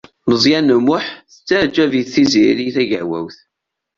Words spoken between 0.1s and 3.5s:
Meẓyan U Muḥ tettaɛǧab-it Tiziri Tagawawt.